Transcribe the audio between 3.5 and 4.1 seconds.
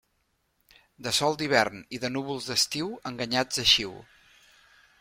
eixiu.